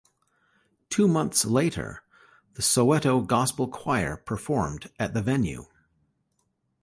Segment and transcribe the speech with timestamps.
[0.89, 2.01] Two months later,
[2.55, 5.65] the Soweto Gospel Choir performed at the venue.